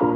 [0.00, 0.08] Good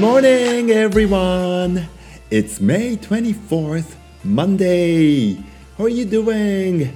[0.00, 1.86] morning, everyone.
[2.30, 5.34] It's May 24th, Monday.
[5.76, 6.88] How are you doing?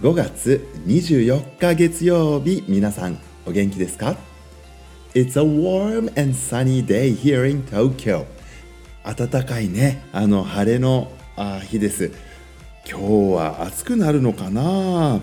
[0.00, 4.16] 5月24日月曜日、皆さんお元気ですか
[5.18, 8.24] It's a warm and sunny day here in Tokyo.
[9.02, 12.12] 暖かいね、あの晴れのあ日です。
[12.88, 15.20] 今日は暑くなるのかな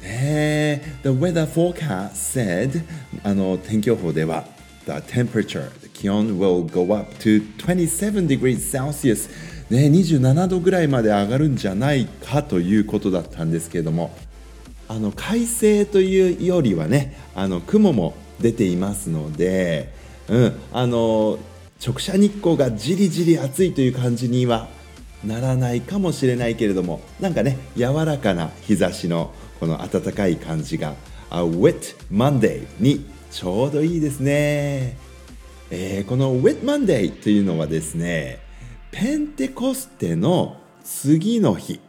[0.00, 2.84] ね The weather forecast said
[3.24, 4.44] あの天気予報では
[4.86, 9.28] the temperature, the 気温 will go up to 27 degrees Celsius
[9.70, 14.14] ね、27度ぐらいまで上がるんじゃないかということだったんですけれども
[14.86, 19.92] あの快晴というよりはねあの雲も出ていますので、
[20.28, 21.38] うん、あの
[21.84, 24.68] 直射日光がじりじり暑いという感じには
[25.24, 30.94] ならないかもしれないけれどもなんかね柔らかな日差しのこの暖かい感じが
[31.30, 34.96] 「A Wet Monday」にちょうどいいですね、
[35.70, 38.40] えー、この Wet Monday というのはですね
[38.90, 41.80] ペンテコステの次の日。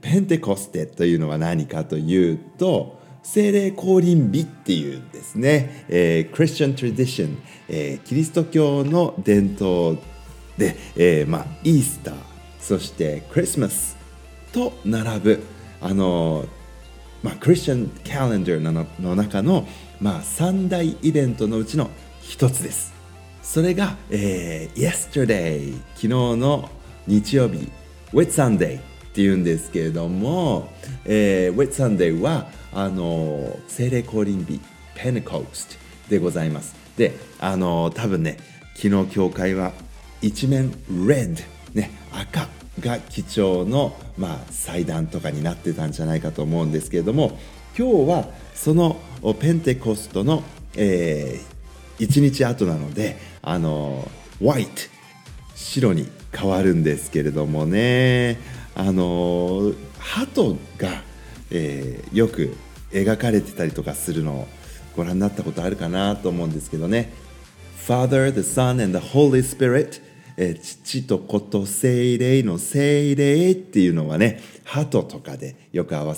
[0.00, 9.98] ペンテコステというのは何かというと精霊降臨日っていうですね、えー、クリスチャン・トラディション、えー、キリスト教の伝統
[10.58, 12.14] で、えーまあ、イースター
[12.60, 13.96] そしてクリスマス
[14.52, 15.42] と並ぶ
[15.80, 16.44] あの
[17.22, 19.66] まあ、クリスチャンカレンダーのの中の、
[20.00, 21.88] まあ、三大イベントのうちの
[22.20, 22.92] 一つです。
[23.42, 26.68] それが、えー、yesterday 昨日の
[27.06, 27.70] 日曜日
[28.12, 28.80] Wet Sunday
[29.12, 30.72] っていうんですけれども、
[31.04, 34.58] えー、Wet Sunday はあの精霊降臨日
[34.96, 35.76] Pentecost
[36.08, 36.74] でございます。
[36.96, 38.38] で、あの多分ね
[38.74, 39.72] 昨日教会は
[40.22, 42.48] 一面 red ね赤
[42.80, 47.38] が基調の、まあ、祭壇とかになってたんじゃないかと思うんですけれども
[47.76, 48.96] 今日はその
[49.40, 50.42] ペンテコストの、
[50.76, 54.08] えー、1日後なのであの
[54.40, 54.70] ホワイト
[55.54, 58.38] 白に変わるんですけれどもね
[58.74, 61.02] あの鳩が、
[61.50, 62.56] えー、よく
[62.90, 64.48] 描かれてたりとかするのを
[64.96, 67.12] ご覧になったことあるかなと思うんですけどね。
[67.86, 70.00] Father, the Son and the Holy Spirit
[70.36, 76.14] え父と子と精霊の精霊っていうのはね鳩とかでよく表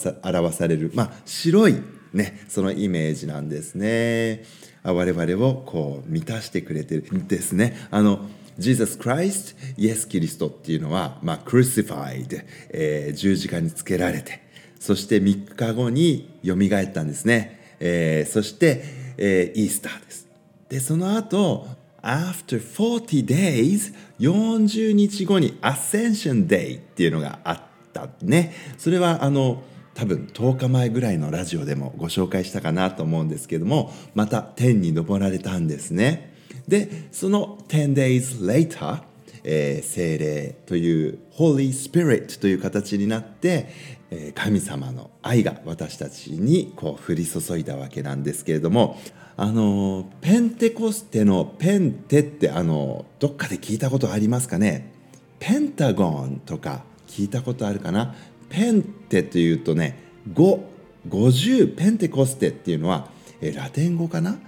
[0.53, 1.77] される、まあ、白い、
[2.13, 4.45] ね、そのイメージなんですね。
[4.85, 7.75] 我々をこう満たしてくれてるんですね。
[7.91, 8.27] あの
[8.59, 14.43] Jesus Christ イエス・キリストっていうのは、まあ、crucified、えー、十字架につけられて
[14.79, 18.85] そして3日後によみがえったんですね、えー、そして、
[19.17, 20.29] えー、イースターです。
[20.69, 21.67] でその後
[22.03, 27.61] after 40 days 40日後に Ascension Day っていうのがあっ
[27.95, 28.53] たね。
[28.77, 29.63] それはあの
[29.95, 36.34] 多分10日前ぐらいのラジオでもご紹介したかなと思うんですけどもまた天に昇られたんですね。
[36.69, 39.03] でその10 days later
[39.45, 43.69] えー、精霊という Holy Spirit という形になって、
[44.11, 48.99] えー、神様の愛が私たちにこう降り注いだわけなんですけれども
[49.37, 54.93] あのペンテコステのペンテってあのどっかで聞いたことありますかね？
[55.41, 58.15] ペンタゴンとか聞いたことあるかな？
[58.49, 59.99] ペンテというとね
[60.33, 63.09] 550ペンテコステっていうのは
[63.41, 64.39] えラテン語かな？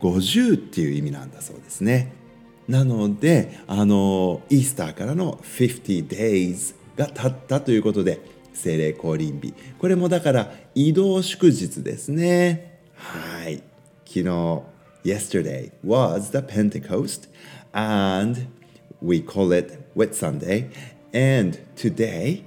[0.00, 2.12] 50っていう意味なんだそうですね。
[2.68, 8.20] なのであのイースターからの50 days が経ったということで
[8.52, 9.54] 精霊降臨日。
[9.78, 12.80] これもだから移動祝日ですね。
[12.94, 13.62] はい。
[14.06, 14.62] 昨日
[15.04, 17.28] yesterday was the Pentecost
[17.72, 18.46] and
[19.02, 20.70] we call it Wet Sunday.
[21.12, 22.44] And today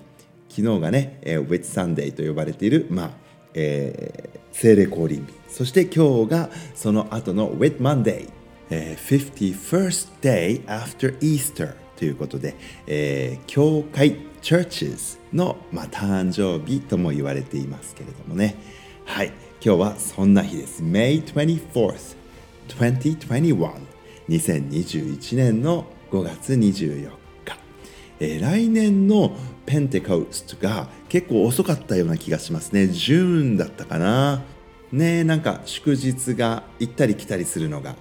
[0.55, 3.09] 昨日がね、Wet Sunday と呼ばれている、まあ
[3.55, 5.33] えー、聖霊降臨日。
[5.49, 8.29] そして今日がその後の Wet Monday、
[8.69, 12.55] えー、51st day after Easter ということで、
[12.87, 18.55] えー、教会 churches の、まあ、誕生日とも言われていますけれどもね。
[19.05, 19.33] はい。
[19.65, 20.83] 今日はそんな日です。
[20.83, 22.15] May 24th,
[22.69, 23.93] 2021
[24.29, 27.22] 2021年の5月24日、
[28.23, 29.35] えー、来年の
[29.65, 32.87] ペンテコストが結構遅かったような気がしますね。
[32.87, 34.41] ジューンだったかな。
[34.93, 37.95] ねなんか祝日が行ったり来たりするのが、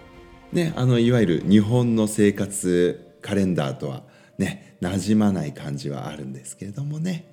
[0.52, 4.02] ね、あのいわゆる日本の生活カレンダーとは
[4.38, 7.28] ね馴染まない感じはあるんですけれどもね。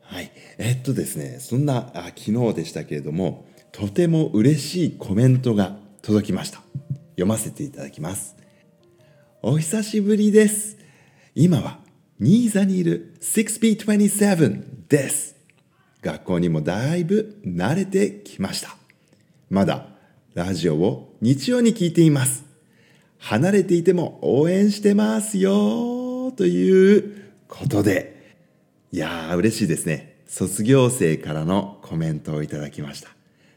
[0.00, 0.32] はい。
[0.58, 6.62] えっとですね、そんなあ昨日でしたけれども、とても嬉しいコメントが届きました。
[7.10, 8.36] 読ませていただきます。
[9.42, 10.75] お久しぶりです。
[11.38, 11.80] 今は
[12.18, 15.36] 新座にいる 6B27 です。
[16.00, 18.74] 学校にもだいぶ慣れてきました。
[19.50, 19.86] まだ
[20.32, 22.46] ラジオを日曜に聞いています。
[23.18, 28.38] 離れていても応援してますよということで、
[28.90, 30.22] いやー嬉しいですね。
[30.26, 33.15] 卒業生からのコメントをいただきました。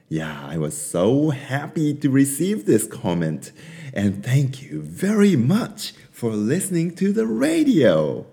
[0.09, 3.51] Yeah, I was so happy to receive this comment.
[3.93, 8.25] And thank you very much for listening to the radio.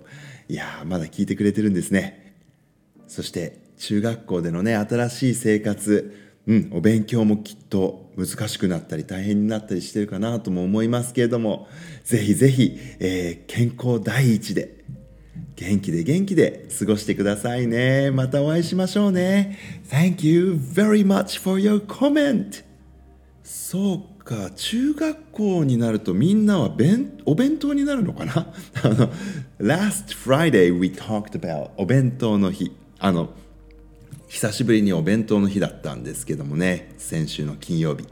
[0.48, 2.34] いやまだ聞いてくれてるんですね。
[3.06, 11.68] そして中学校でのね、新しい生活、うん、お勉強もきっと難しくなったり大変になったりしてるかなとも思いますけれども、
[12.04, 14.82] ぜひぜひ、えー、健康第一で
[15.56, 18.10] 元気で元気で過ごしてくださいね。
[18.10, 19.58] またお会いしましょうね。
[19.88, 22.62] Thank you very much for your comment.
[23.42, 26.70] そうか、中学校になるとみんなは
[27.24, 28.52] お弁当になるのかな、
[29.58, 32.76] Last Friday we talked about お弁当の日。
[32.98, 33.30] あの、
[34.28, 38.04] 久しぶりにお弁当の日だったんですけどもね、先週の金曜日。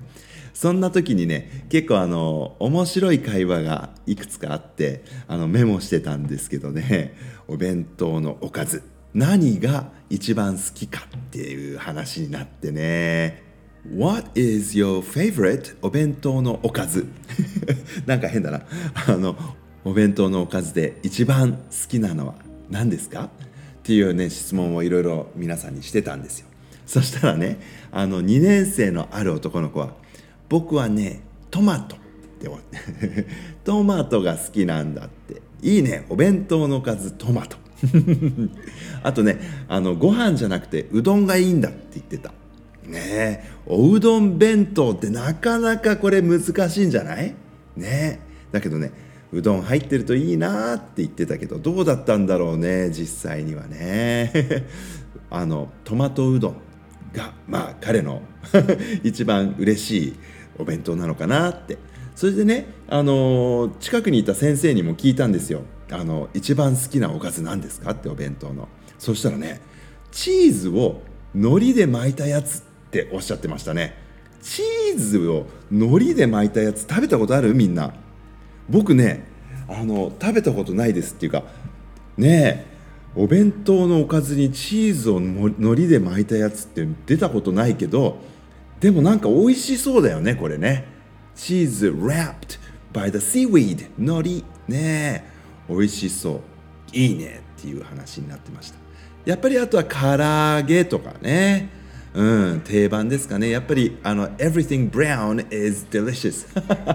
[0.54, 7.14] そんな時にね結構あの面白い会話がいくつかあってあのメモしてたんですけどね
[7.48, 8.82] お弁当のおかず。
[9.12, 13.44] 何が一番好きかっていう話になってね。
[13.96, 17.06] What is your favorite お弁当のおかず？
[18.06, 18.62] なんか変だな。
[19.06, 19.36] あの
[19.84, 21.58] お弁当のおかずで一番好
[21.88, 22.34] きなのは
[22.70, 23.24] 何ですか？
[23.24, 23.28] っ
[23.84, 26.46] ていうね質問をいろいろ皆さんにしてたんですよ。
[26.86, 27.58] そしたらね
[27.92, 29.94] あの2年生のある男の子は
[30.54, 31.20] 僕はね
[31.50, 31.96] トマト。
[31.96, 31.98] っ
[32.38, 33.26] て
[33.64, 35.42] トマトが好きなんだって。
[35.62, 36.06] いいね。
[36.08, 37.56] お弁当のおかずトマト。
[39.02, 42.32] あとねあのご飯じゃなくてうどんがいいんだって言ってた。
[42.86, 46.40] ねおうどん弁当ってなかなかこれ難
[46.70, 47.34] しいんじゃない？
[47.76, 48.20] ね
[48.52, 48.92] だけどね
[49.32, 54.30] うどん入ってるといいなって言ってたけどどうだったんだろうね実際にはね。
[55.30, 56.56] あのトマトうどん
[57.12, 58.22] がまあ彼の
[59.02, 60.14] 一番嬉しい
[60.58, 61.78] お弁当なのかなって。
[62.14, 65.62] それでね、あの近くにいた先生にも聞いたんですよ。
[65.90, 68.68] あの一番好きなおかず何ですかってお弁当の。
[68.98, 69.60] そしたらね
[70.12, 71.02] チーズを
[71.34, 73.96] 海苔で巻いたやつっておっしゃってましたね。
[74.40, 77.54] チーズを海苔で巻いたやつ食べたことある？
[77.54, 77.92] みんな。
[78.70, 79.26] 僕ね
[79.68, 81.42] あの食べたことないですっていうか
[82.16, 88.18] ねえお弁当のおかずにチーズを海苔で巻いたやつって出たことないけど
[88.84, 90.84] でもなんか美味しそうだよねこれね。
[91.34, 92.58] チーズ wrapped
[92.92, 93.88] by the seaweed.
[93.96, 95.24] 海苔ね。
[95.70, 96.40] 美味しそう。
[96.92, 98.76] いいねっていう話になってました。
[99.24, 101.70] やっぱりあとは唐揚げとかね。
[102.12, 103.48] うん定番ですかね。
[103.48, 106.46] やっぱりあの everything brown is delicious.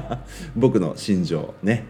[0.55, 1.85] 僕の心情ね。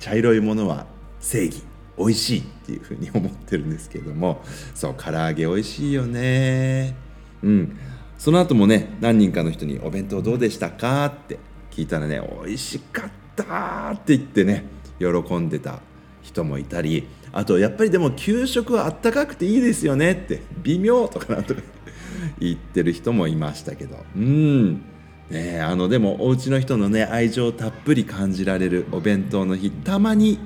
[0.00, 0.86] 茶色いものは
[1.20, 1.62] 正義
[1.96, 4.42] 美味しいっていうふうに思ってるんですけども。
[4.74, 6.96] そう唐揚げ美味しいよね。
[7.44, 7.76] うん。
[8.18, 11.38] その後もね何人かの人に「お弁当どうでしたか?」って
[11.70, 14.64] 聞いたらね「美味しかった」って言ってね
[14.98, 15.80] 喜んでた
[16.22, 21.60] 人もいたりあとやっぱりでも給食はあったかくていいですよねって微妙とかなんとか
[22.40, 23.96] 言ってる人もいましたけど。
[24.16, 24.82] うん。
[25.30, 30.38] ねあのでもお家の人のね愛情たっぷり感じられるお弁当の日たまに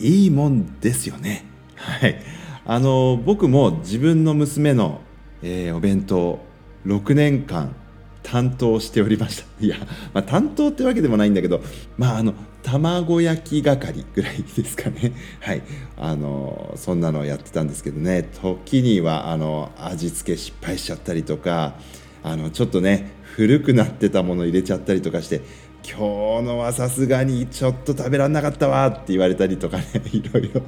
[0.00, 1.44] いいもんですよね。
[1.76, 2.18] はい。
[2.64, 5.00] あの僕も自分の娘の、
[5.42, 6.40] えー、お弁当
[6.86, 7.74] 6年間
[8.22, 9.44] 担当しておりました。
[9.64, 9.76] いや、
[10.12, 11.62] まあ、担当ってわけでもないんだけど
[11.96, 15.12] まああの卵焼き係ぐらいですかね。
[15.40, 15.62] はい。
[15.96, 18.28] あのそんなのをやってたんですけどね。
[18.42, 21.74] 時にはあの味付け失敗しちゃったりとか
[22.22, 25.40] あのちょっとね古くなってたもの入れちゃったりとかして
[25.82, 30.62] 今日のはさすがにちょっと食べられなかったわって言われたりとかね いろいろ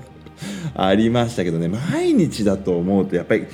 [0.74, 1.68] ありましたけどね。
[1.68, 3.46] 毎日だと思うとやっぱり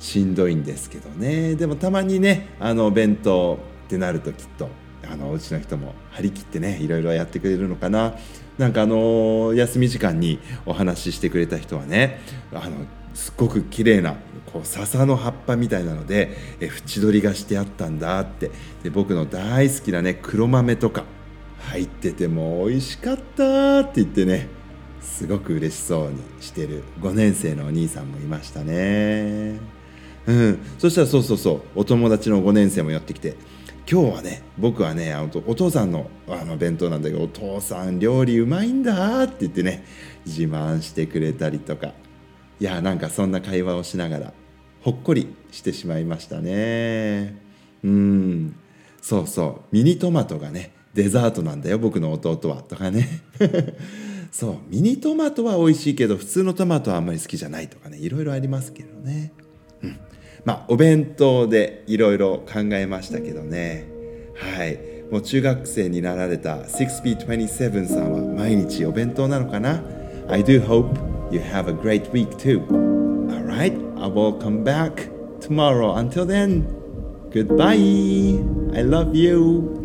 [0.00, 1.54] しんどいんですけどね。
[1.54, 4.68] でもたまにねあの弁当ってなるときっと
[5.08, 8.14] あのお家の人も張り切ってねいろいろやってくれるのかな。
[8.58, 12.20] なんかあの休み時間にお話ししてくれた人はね
[12.52, 12.76] あの
[13.14, 14.16] すっごく綺麗な
[14.52, 18.50] こう笹の葉っぱみたいなのでえ縁取りがしてあったんだって。
[18.82, 21.04] で僕の大好きなね黒豆とか
[21.60, 24.48] 入ってても美味しかったって言ってね
[25.02, 29.79] すごく嬉しそうにしてる5年生のお兄さんもいましたね。
[30.30, 31.62] うん、そしたらそうそうそう。
[31.74, 33.34] お友達の5年生もやってきて。
[33.90, 39.84] 今日はね僕はねお父さんのあの弁当なんだけどお父さん料理うまいんだって言ってね
[40.24, 41.92] 自慢してくれたりとか。
[42.60, 44.32] いやなんかそんな会話をしながら
[44.82, 47.36] ほっこりしてしまいましたね。
[47.82, 48.54] うん。
[49.00, 49.74] そうそう。
[49.74, 52.62] ミニトマトがねデザートなんだよ僕の弟は。
[52.62, 53.08] とかね。
[54.30, 54.56] そう。
[54.68, 57.98] ミニトマトは美味しいけど普通のトマトはあんまり好きじゃないとかね。
[57.98, 59.32] いろいろありますけどね、
[59.82, 59.98] うん、
[60.44, 63.86] まあお弁当でいろいろ考えましたけどね
[64.34, 64.78] はい
[65.10, 69.82] もう中学生になられた 6P27 さんは毎日お弁当なのかな
[70.28, 70.96] I do hope
[71.32, 72.60] you have a great week too
[73.50, 75.08] Alright, I will come back
[75.40, 75.94] tomorrow.
[75.96, 76.66] Until then,
[77.30, 78.38] goodbye.
[78.74, 79.79] I love you.